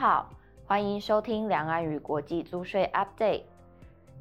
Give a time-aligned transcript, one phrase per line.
[0.00, 0.30] 好，
[0.64, 3.42] 欢迎收听两岸与国际租税 Update。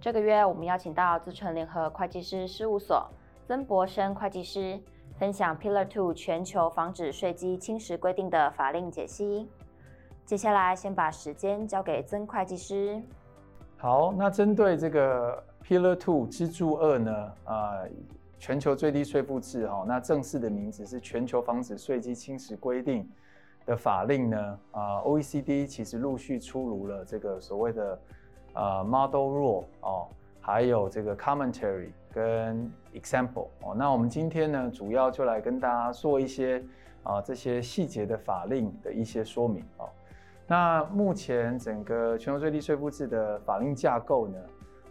[0.02, 3.08] 这个月我们邀请到资诚联合会计师事务所
[3.47, 4.79] 曾博生会计师，
[5.19, 9.47] 分享 Pillar Two 全球防止税基侵蚀规定的法令解析。
[10.26, 13.00] 接下来先把时间交给曾会计师。
[13.78, 17.12] 好，那针对这个 Pillar Two 支柱二呢，
[17.44, 17.90] 啊、呃，
[18.40, 23.08] 全球最低税负制哈，那正式的名字是全球防止税基侵蚀规定。
[23.67, 24.59] 的法令呢？
[24.71, 27.99] 啊，OECD 其实陆续出炉了这个所谓的
[28.53, 30.07] 呃 Model Rule 哦，
[30.40, 33.76] 还有这个 Commentary 跟 Example 哦。
[33.76, 36.63] 那我们今天呢，主要就来跟大家做一些
[37.03, 39.90] 啊这些细节的法令的一些说明哦。
[40.48, 44.40] 那目前整个全球最低税负制的法令架构呢，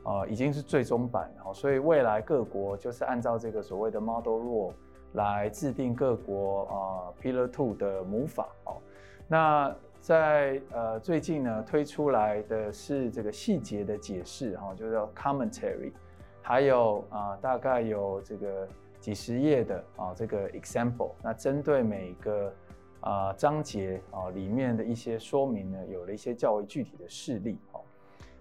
[0.04, 4.72] 啊已经是最终版哦，所以未来各国就是按照这个所谓的 Model Rule。
[5.16, 8.76] 来制定各国啊 Pillar Two 的母法哦。
[9.26, 15.90] 那在呃最近呢推出来的是这个细节的解释哈，就叫 Commentary，
[16.40, 18.68] 还有啊大概有这个
[19.00, 21.10] 几十页的啊这个 Example。
[21.22, 22.52] 那针对每个
[23.00, 27.80] 啊章节啊里面的一些说明呢，有了一些较为具体的事例哦。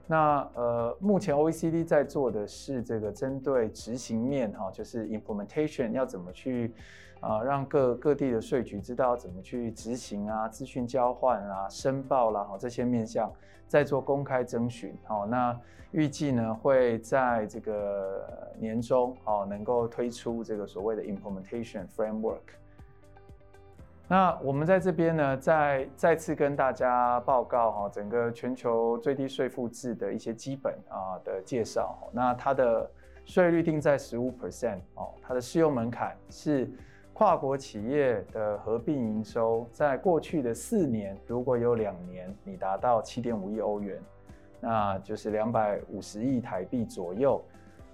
[0.07, 6.71] 那呃，目前 OECD 在做的是这个针对执行面哈，就是 implementation 要怎么去
[7.21, 13.31] 啊，让各各地的税局知道怎么去执行啊，资讯交换啊，申报啦哈，这些面向
[13.67, 14.95] 在做公开征询。
[15.05, 15.59] 好，那
[15.91, 22.41] 预计呢会在这个年中哦，能够推出这个所谓的 implementation framework。
[24.07, 31.97] 那我们在这边呢，再再次跟大家报告哈，整个全球最低税负制的一些基本啊的介绍。
[32.11, 32.87] 那它的
[33.25, 36.69] 税率定在十五 percent 哦，它的适用门槛是
[37.13, 43.99] 跨国企业的合并营收，在过去的四年如果有两年你达到七点五亿欧元，
[44.61, 47.43] 那就是两百五十亿台币左右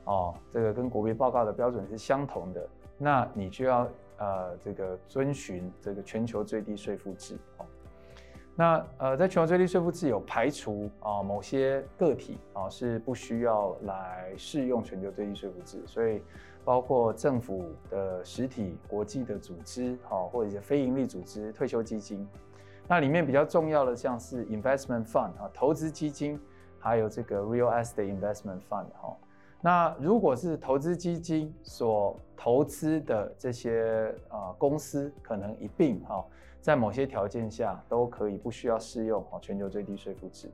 [0.03, 2.67] 哦，这个跟国别报告的标准是相同的，
[2.97, 3.87] 那你就要。
[4.21, 7.65] 呃，这个遵循这个全球最低税负制哦。
[8.55, 16.21] 那呃，在全球最低税负制有排除啊某些个体啊是不需要来适用全球最低税负制，所以
[16.63, 22.27] 包括政府的实体、国际的组织哈，或者一些非营利组织、退休基金。
[22.87, 26.39] 那里面比较重要的像是 investment fund 啊，投资基金，
[26.77, 29.17] 还有这个 real estate investment fund 哈。
[29.63, 36.25] 那如果是投资基金所投资的这些啊公司，可能一并哈，
[36.59, 40.49] 在某些条件下都可以不需要适用啊全球最低税负制。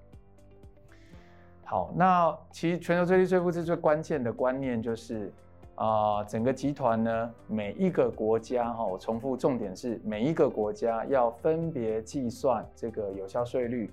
[1.63, 5.31] 好，那其实全球最低税负制最关键的观念就是
[5.75, 13.89] 啊，整个集团呢，每一个国家哈，我重复重点是每一个国家要分别计算这个有效税率。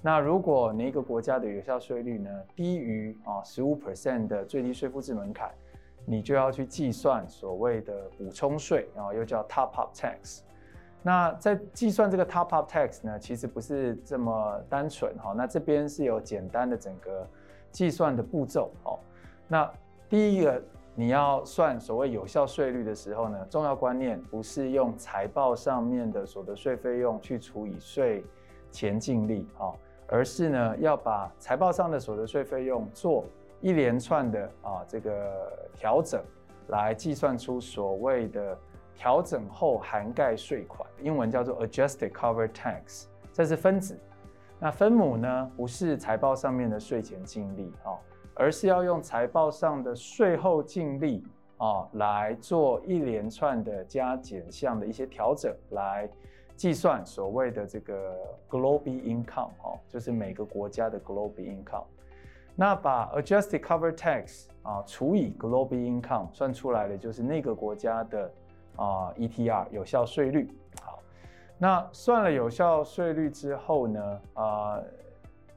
[0.00, 5.50] 那如果你一个国家的有效税率呢低于啊十五 percent 的最低税负制门槛，
[6.04, 10.40] 你就要去计算所谓的补充税啊，又叫 top up tax。
[11.02, 15.32] 那在计算这个 top up tax 呢，其实不是这么单纯哈。
[15.36, 17.26] 那这边是有简单的整个
[17.70, 18.98] 计算的步骤哦。
[19.48, 19.68] 那
[20.08, 20.62] 第一个
[20.94, 28.24] 你要算所谓有效税率的时候呢，重要观念不是用财报上面的所得税费用去除以税
[28.70, 29.74] 前净利啊。
[30.10, 33.26] 而是呢，要把财报上的所得税费用做
[33.60, 36.22] 一连串的啊这个调整，
[36.68, 38.56] 来计算出所谓的
[38.96, 43.04] 调整后涵盖税款，英文叫做 Adjusted cover Tax，
[43.34, 43.98] 这是分子。
[44.58, 47.92] 那分母呢，不是财报上面的税前净利啊，
[48.34, 51.22] 而是要用财报上的税后净利
[51.58, 56.08] 啊来做一连串的加减项的一些调整来。
[56.58, 58.16] 计算所谓的这个
[58.50, 61.84] global income 哦，就是每个国家的 global income。
[62.56, 68.28] 那把 adjusted cover tax 啊除以 global income 算出来的就是那个国家的
[68.74, 70.50] 啊 ETR 有效税率。
[70.82, 70.98] 好，
[71.58, 74.82] 那算了有效税率之后呢，啊，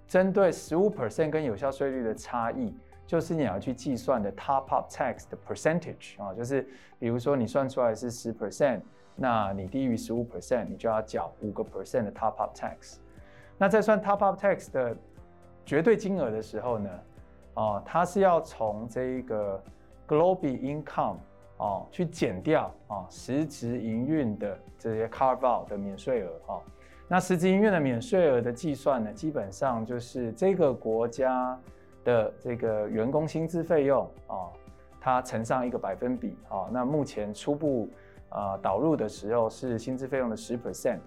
[0.08, 2.78] 针对十五 percent 跟有效税率的差异，
[3.08, 6.62] 就是你要去计算的 top up tax 的 percentage 啊，就是
[7.00, 8.82] 比如说你算出来是十 percent。
[9.16, 12.96] 那你低于十五 percent，你就要缴五个 percent 的 top up tax。
[13.58, 14.96] 那在算 top up tax 的
[15.64, 16.90] 绝对金额的时候呢，
[17.54, 19.62] 哦，它是要从这个
[20.08, 21.18] global income
[21.58, 26.58] 哦去减掉啊实质营运的这些 carve out 的免税额啊。
[27.08, 31.60] 那实质营运的免税额的计算呢，基本上就是这个国家
[32.04, 34.50] 的这个员工薪资费用啊，
[35.00, 36.68] 它乘上一个百分比啊。
[36.72, 37.88] 那目前初步。
[38.32, 41.00] 啊、导入的时候是薪资费用的十 percent，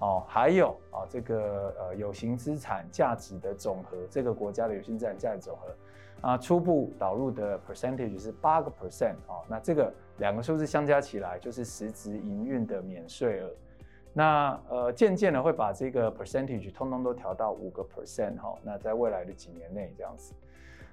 [0.00, 13.50] 哦，还有啊这个呃有形资产价值的总和，这个国家的有形资产价值总和啊，初步导入的 percentage 是八个 percent 哦，那这个两个数字相加起来就是实质营运的免税额。
[14.12, 20.34] 那呃渐渐的会把这个 percentage 通通都调到五个 percent 哈，那在未来的几年内这样子。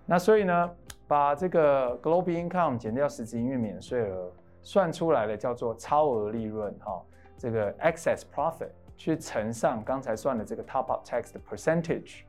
[0.06, 0.71] 那所以呢，
[1.07, 7.01] 把这个 global income 减掉实质营运免税额，算出来的叫做超额利润哈，
[7.38, 8.69] 这个 excess profit。
[9.00, 12.23] 去乘上刚才算的这个 top up tax 的 percentage，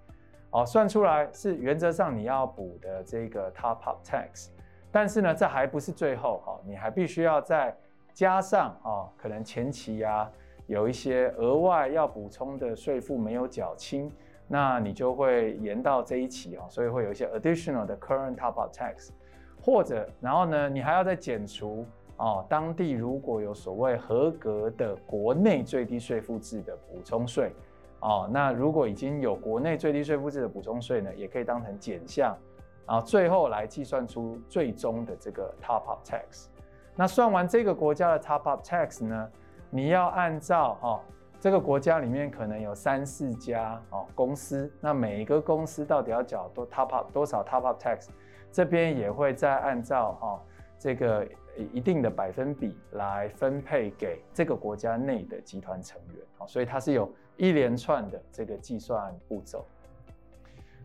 [0.50, 4.50] 哦，算出来是原则上你要补的这个 top up tax，
[4.92, 7.76] 但是呢，这还不是最后哈，你还必须要再
[8.14, 10.30] 加上啊，可能前期啊
[10.68, 14.08] 有一些额外要补充的税负没有缴清，
[14.46, 19.08] 那你就会延到这一期哈，所以会有一些 additional 的 current top up tax，
[19.60, 21.84] 或者然后呢，你还要再减除。
[22.20, 27.50] 哦，当地如果有所谓合格的国内最低税负制的补充税，
[28.00, 32.36] 哦，那如果已经有国内最低税负制的补充税呢，也可以当成减项，
[32.84, 36.48] 啊最后来计算出最终的这个 top up tax。
[36.94, 39.30] 那算完这个国家的 top up tax 呢，
[39.70, 41.00] 你要按照哦，
[41.40, 48.08] 这个国家里面可能有三四家哦公司，那每一个公司到底要缴多 top up 多少 top up tax，
[48.52, 50.40] 这边也会再按照哈、哦、
[50.78, 51.26] 这个。
[51.72, 59.64] 一定的百分比来分配给这个国家内的集团成员，好，所以它是有一连串的这个计算步骤。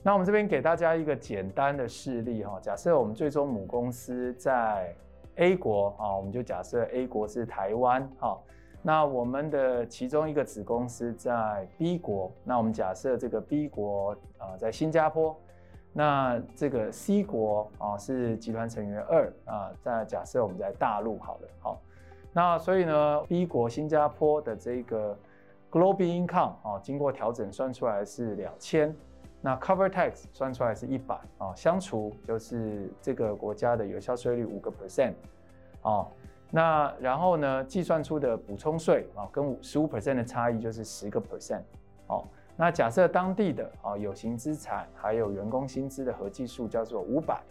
[0.03, 4.95] 那我们这边给大家一个简单的示例哈，假设我们最终母公司在
[5.35, 8.39] A 国啊，我们就假设 A 国是台湾哈，
[8.81, 15.35] 那我们的其中一个子公司在 B 国，那我们假设这个 B 国啊在新加坡。
[15.97, 21.79] 那这个 C 国啊是集团成员二啊，在假设我们在大陆好了，好，
[22.33, 25.17] 那所以呢，B 国新加坡的这个
[25.71, 28.93] global income 啊，经过调整算出来是两千，
[29.39, 35.13] 那 cover tax 算出来是一百啊，相除就是这个国家的有效税率五个 percent
[35.81, 36.05] 啊，
[36.51, 41.61] 那然后呢，计算出的补充税啊，跟十五 percent 的差异就是十个 percent
[42.07, 42.25] 哦。
[42.57, 47.41] 那假设当地的啊有形资产还有员工薪资的合计数叫做五百，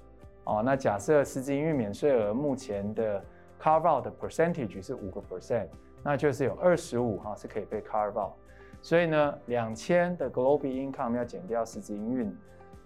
[0.44, 3.22] 哦，那假设实际营运免税额目前的
[3.60, 5.68] carve out 的 percentage 是五个 percent，
[6.02, 8.32] 那就是有二十五哈是可以被 carve out，
[8.80, 12.34] 所以呢两千的 global income 要减掉实际营运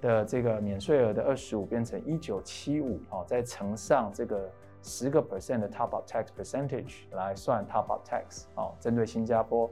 [0.00, 4.50] 的这个免税额的二十五，变成一九七五哦，再乘上这个
[4.82, 9.70] 十个 percent 的 top up tax percentage 来算 top up tax 哦，针对新加坡。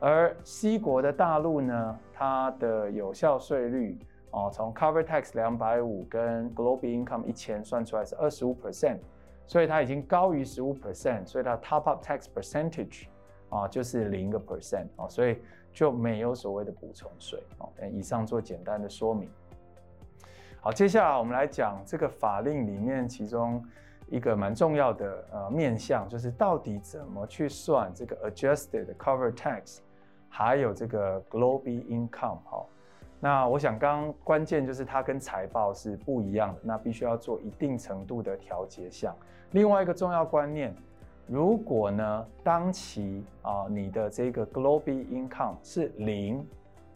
[0.00, 3.98] 而 C 国的大陆呢，它的有效税率
[4.30, 8.96] 哦，从 cover tax 两百五跟 global income 一千算出来是二十五 percent，
[9.46, 13.08] 所以它已经高于十五 percent，所以它 top up tax percentage
[13.50, 15.38] 啊就是零个 percent 啊，所以
[15.70, 17.68] 就没有所谓的补充税哦。
[17.92, 19.28] 以上做简单的说明。
[20.62, 23.62] 好，接下来我们来讲这个法令里面其中
[24.08, 29.80] 一个蛮重要的呃面向，就是到底怎么去算这个 adjusted cover tax。
[30.32, 32.64] 还有这个 global income 哈，
[33.18, 39.14] 那我想刚刚关键就是它跟财报是不一样的，那必须要做一定程度的调节项。
[39.50, 40.74] 另外一个重要观念，
[41.26, 46.46] 如果呢当期啊你的这个 global income 是零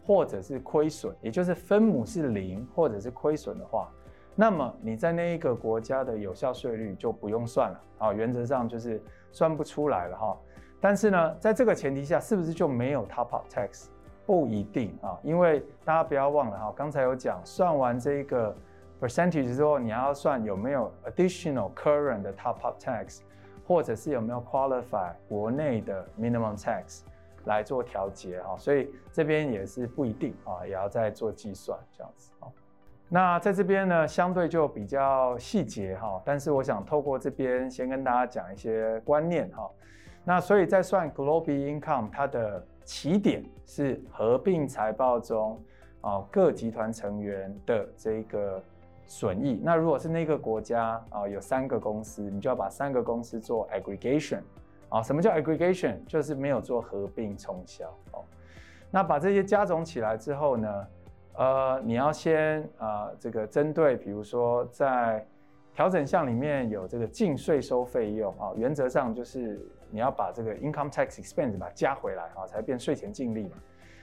[0.07, 3.89] 或者是亏损，也就是分母是零或者是亏损的话，
[4.33, 10.37] 那么你在那一个国家的有效税率就不用算了啊，原则上就是算不出来了哈。
[10.85, 13.87] 但是呢，在这个前提下，是不是就没有 top up tax？
[14.23, 18.55] 不一定啊，因为大家不要忘了哈，刚才有讲，算完这个
[19.01, 23.21] percentage 之后，你要算有没有 additional current 的 top up tax，
[23.67, 27.01] 或者是有没有 qualify 国内的 minimum tax
[27.45, 32.45] 来做调节哈，所以这边也是不一定啊，也要再做计算这样子啊。
[33.09, 39.67] 那在这边呢，相对就比较细节哈，但是我想透过这边先跟大家讲一些观念哈。
[40.27, 45.61] 那所以在算 global income，它的起点是合并财报中
[46.01, 48.59] 啊各集团成员的这个
[49.05, 49.61] 损益。
[49.63, 54.39] 那如果是那个国家啊有三个公司，你就要把三个公司做 aggregation
[54.89, 54.99] 啊。
[54.99, 56.03] 什么叫 aggregation？
[56.07, 58.25] 就是没有做合并冲销哦。
[58.89, 60.87] 那把这些加总起来之后呢，
[61.35, 65.23] 呃，你要先啊这个针对，比如说在
[65.71, 69.63] 调整项里面有这个净税收费用啊，原则上就是。
[69.95, 73.51] 你要把这个 income tax expense 把它加回来啊，才变税前净利嘛。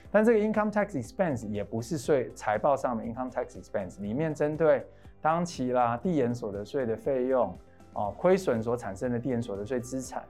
[0.09, 4.83] 但这个 income tax expense 也不是税财报上的 income tax expense，里面针对
[5.21, 7.55] 当期啦递延所得税的费用
[7.93, 10.23] 哦，亏损所产生的递延所得税资产，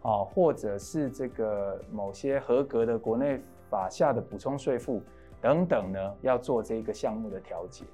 [0.00, 5.02] 哦，或者是这个某些合格的国内法下的补充税负
[5.38, 7.84] 等等呢，要做这个项目的调节。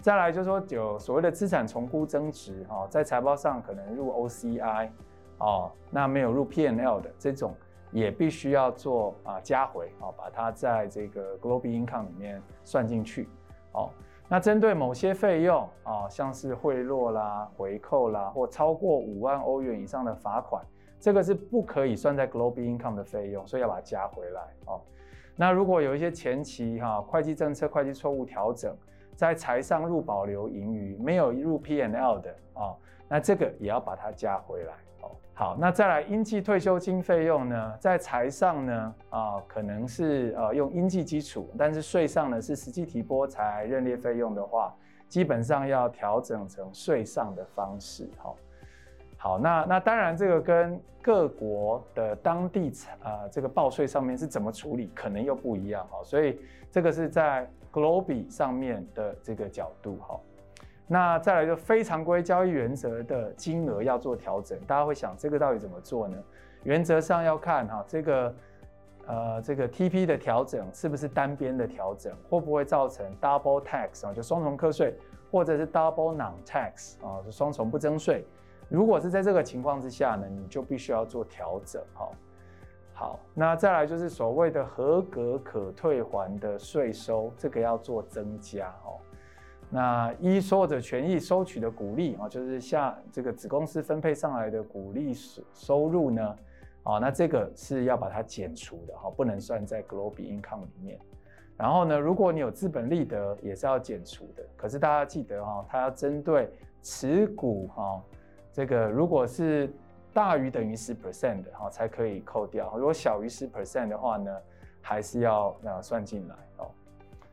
[0.00, 4.88] 再来就是说有所谓的资产重估增值，哈，在财报上可能入 OCI，
[5.38, 7.54] 哦，那没有入 P N L 的这种，
[7.92, 13.28] 也必须要做啊加回，啊，把它在这个 Global Income 里面算进去，
[13.72, 13.90] 哦。
[14.30, 20.62] 那针对某些费用啊，像是贿赂啦、回扣啦，或超过五万欧元以上的罚款，
[21.00, 24.80] 这个是不可以算在 Global Income 的费用，所以要把它加回来哦。
[25.34, 28.76] 那如果有一些前期哈会计政策、会计错误调整，
[29.14, 32.76] 在财上入保留盈余，没有入 P N L 的啊，
[33.08, 34.74] 那这个也要把它加回来。
[35.38, 44.74] 好，那再来应计退休金费用呢，在财上呢，啊，可能是呃用应计基础，但是税上呢是实际提拨才认列费用的话，
[45.06, 48.10] 基本上要调整成税上的方式。
[48.16, 48.36] 好，
[49.16, 52.72] 好，那那当然这个跟各国的当地
[53.04, 55.86] 啊这个报税上面是怎么处理，可能又不一样。
[55.86, 59.98] 哈，所以这个是在 GloBE 上面的这个角度。
[59.98, 60.18] 哈。
[60.90, 66.16] 那再来就非常规交易原则的金额要做调整，大家会想这个到底怎么做呢？
[66.64, 68.34] 原则上要看哈这个
[69.06, 74.94] 呃这个 TP 的调整是不是单边的调整，会不会造成 double tax 啊就双重课税，
[75.30, 78.26] 或者是 double non tax 啊就双重不征税。
[78.68, 82.08] 如果是在这个情况之下呢，你就必须要做调整哈。
[82.92, 88.98] 好，那再来就是所谓的合格可退还的税收，这个要做增加哦。
[89.70, 96.36] 那依所有者权益收取的股利啊，就是像这个子公司分配上来的股利收收入呢，
[96.84, 100.98] 啊，那这个是要把它减除的哈，不能算在 Global Income 里面。
[101.56, 104.42] 然后呢，如果你有资本利得，也是要减除的。
[104.56, 106.48] 可是大家记得哈，它要针对
[106.82, 108.02] 持股哈，
[108.52, 109.70] 这个如果是
[110.14, 112.74] 大于等于十 percent 的哈，才可以扣掉。
[112.78, 114.34] 如果小于十 percent 的话呢，
[114.80, 116.34] 还是要呃算进来。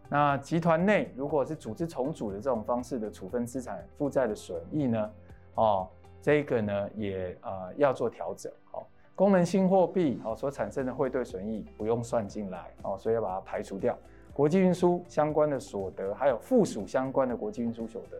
[0.08, 5.12] 那集团内如果是组织重组的这种方式的处分资产负债的损益呢，
[5.56, 5.88] 哦，
[6.22, 8.84] 这个呢也呃要做调整，哦，
[9.16, 13.98] 功能性货币哦所产生的汇兑损益不用算进来，哦，所以要把它排除掉。
[14.32, 18.18] 国际运输相关的所得，还有附属相关的国际运输所得，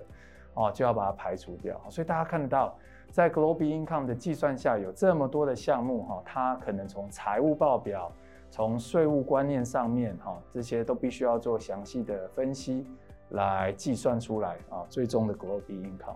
[0.56, 1.80] 哦，就要把它排除掉。
[1.90, 2.76] 所以大家看得到，
[3.12, 8.12] 在 Global Income 的计算下有这么多的项目，哈，它可能从财务报表。
[8.56, 12.88] 从税务观念上面，哈，这些都必须要做详细的分析
[13.32, 16.16] 来计算出来啊，最终的 Global Income。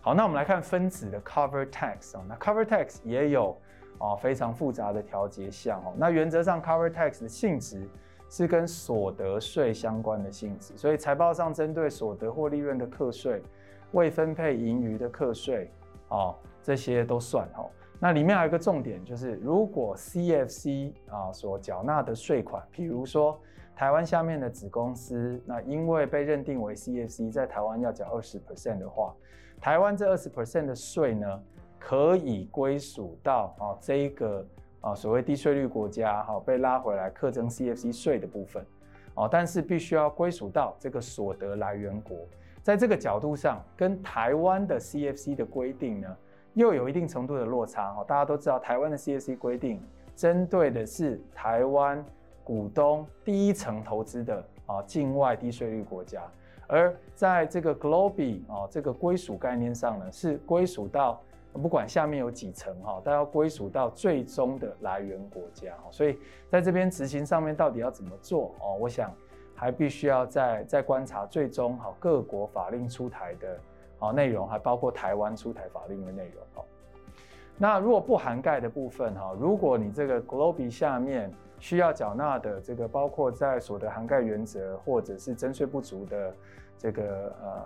[0.00, 3.56] 好，那我们来看分子的 Cover Tax 啊，那 Cover Tax 也有
[3.98, 5.94] 啊非常复杂的调节项哦。
[5.96, 7.88] 那原则上 Cover Tax 的性质
[8.28, 13.40] 是跟所得税相关的性质，所以财报上针对所得或利润的课税、
[13.92, 15.70] 未分配盈余的课税
[16.08, 17.70] 啊，这些都算哦。
[18.02, 23.38] 那里面还有一个重点，就是如果 CFC 啊所缴纳的税款，比如说
[23.76, 29.14] 台湾下面的子公司，那因为被认定为 CFC，在台湾要缴二十 percent 的话，
[29.60, 31.42] 台湾这二十 percent 的税呢，
[31.78, 34.46] 可以归属到啊这个
[34.80, 38.64] 啊所谓低税率国家哈被拉回来课征 CFC 税的部分，
[39.14, 42.16] 哦，但是必须要归属到这个所得来源国，
[42.62, 46.16] 在这个角度上，跟台湾的 CFC 的规定呢，
[46.54, 49.80] 又有一定程度的落差哈，大家都知道台湾的 CSC 规定
[50.16, 52.04] 针对的是台湾
[52.42, 56.22] 股东第一层投资的啊境外低税率国家，
[56.66, 61.20] 而在这个 GloBE 啊这个归属概念上呢，是归属到
[61.52, 68.76] 不管下面有几层哈，都要归属到最终的来源国家，所以在这边执行上面到底要怎么做哦？
[68.80, 69.12] 我想
[69.54, 73.58] 还必须要再再观察最终哈各国法令出台的。
[74.00, 76.42] 哦，内容还包括台湾出台法令的内容。
[76.56, 76.64] 哦，
[77.56, 86.34] 那如果不涵盖的部分哈，如果你这个 GloBE 下面需要缴纳的这个，包括在所得涵盖原则或者是征税不足的
[86.78, 87.62] 这个呃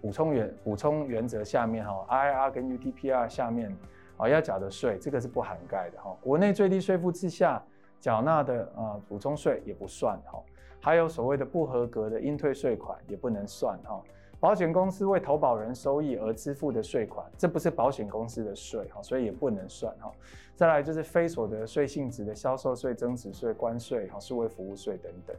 [0.00, 3.76] 补充原补充原则下面哈，IR 跟 UTPR 下面
[4.16, 6.16] 啊要缴的税，这个是不涵盖的哈。
[6.22, 7.62] 国内最低税负之下
[8.00, 10.40] 缴纳的啊补充税也不算哈，
[10.80, 14.02] 还有所谓的不合格的应退税款也不能算哈。
[14.38, 20.12] 保险公司为投保人收益而支付的税款，这不是保险公司的税哈，所以也不能算哈。
[20.54, 25.36] 再来就是非所得税性质的销售税、增值税、关税哈、数位服务税等等。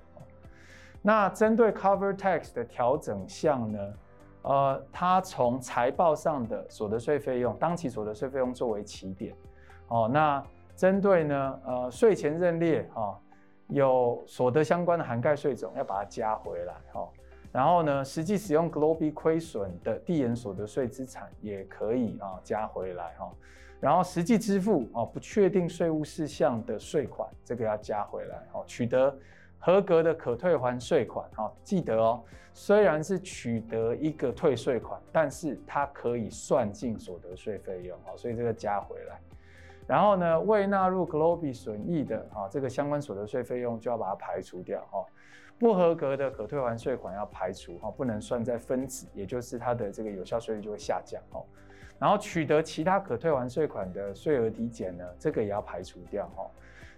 [1.02, 3.94] 那针对 Cover Tax 的调整项呢，
[4.42, 9.36] 呃，它从财报上的所得税费用，当期所得税费用作为起点
[9.88, 10.10] 哦。
[10.12, 10.44] 那
[10.76, 13.18] 针对呢，呃，税前认列哈，
[13.68, 17.08] 有所得相关的涵盖税种要把它加回来哈。
[17.58, 23.32] 然后呢，实际使用 GloBE 亏损的递延所得税资产也可以啊加回来哈。
[23.80, 28.64] 然后实际支付哦不确定税务事项的税款，这个要加回来哦。
[28.68, 29.12] 取得
[29.58, 32.24] 合格的可退还税款哈，记得哦，
[32.54, 39.20] 虽然是取得一个退税款，但是它可以算进所得税费用哦，所以这个加回来。
[39.88, 45.04] 然后呢，未纳入 GloBE 损益的啊这个相关所得税费用就要把它排除掉哈。
[45.60, 51.44] 不合格的可退还税款要排除哈，不能算在分子，也就是它的这个有效税率就会下降哦。
[52.00, 56.46] 然后取得其他可退还税款的税额抵减呢，这个也要排除掉哈。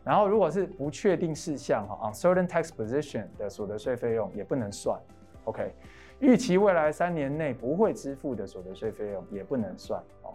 [0.03, 4.99] 然后如果是不确定事项哈，uncertain tax position 的所得税费用也不能算。
[5.45, 5.71] OK，
[6.19, 10.33] 预期未来三年内不会支付的所得税费用也不能算哦。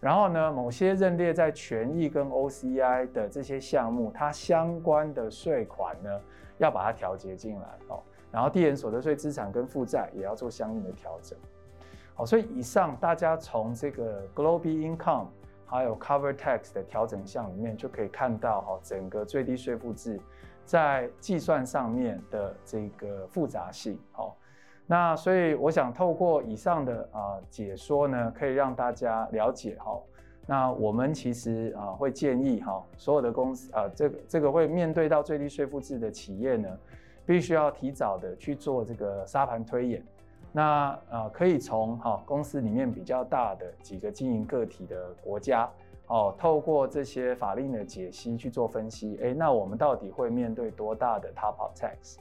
[0.00, 6.20] 然后呢，某些认列在权益跟 OCI 的这些项目，它相关的税款呢，
[6.58, 8.02] 要把它调节进来哦。
[8.30, 11.38] 然后递延所得税资产跟负债也要做相应的调整。
[12.14, 15.28] 好，所以以上大家从这个 GloBE Income
[15.64, 20.20] 还有 Cover Tax 的调整项里面就可以看到哈，整个最低税负制
[20.64, 23.98] 在计算上面的这个复杂性。
[24.12, 24.36] 好，
[24.84, 29.98] 那所以我想透过以上的啊解说呢，可以让大家了解哈。
[30.50, 36.70] 那我们其实啊会建议哈，所有的公司啊，这个这个会面对到最低税负制的企业呢，
[37.26, 40.02] 必须要提早的去做这个沙盘推演。
[40.50, 45.70] 那呃，可以从哈公司里面比较大的几个经营个体的国家
[46.06, 52.16] 哦，透过这些法令的解析去做分析，诶，那我们到底会面对多大的 top up tax？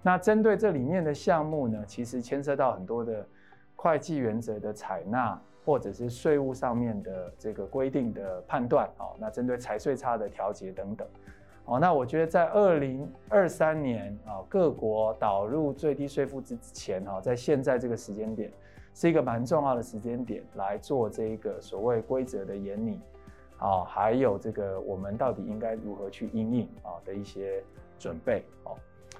[0.00, 3.26] 那针对这里面的项目呢，其实牵涉到很多的
[3.74, 11.06] 会计原则的采纳，或者是税务上面的这个规定的判断哦，那针对财税差的调节等等。
[11.64, 18.50] 哦，那我觉得在二零二三年啊，各国导入最低税负制之前哈，在现在这个时间点，
[18.92, 23.00] 是一个蛮重要的时间点来做这一个所谓规则的研拟
[23.58, 27.62] 啊，还有这个我们到底应该如何去应应啊的一些
[27.96, 28.74] 准备哦。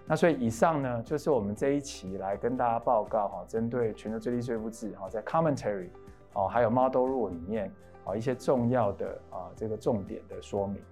[0.05, 5.91] 那所以以上呢，就是我们这一期来跟大家报告哈，针对全球最低税负制哈，在 Commentary
[6.35, 7.73] 哦，还有 Model Rule 里面
[8.05, 10.83] 啊一些重要的啊这个重点的说明。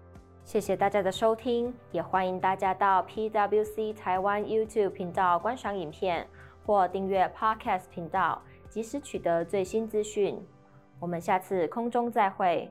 [0.44, 6.26] 谢谢大家的收听，也欢迎大家到 PwC 台湾 YouTube 频道观赏影片
[6.66, 10.40] 或订阅 Podcast 频道，及时取得最新资讯。
[10.98, 12.70] 我们下次空中再会。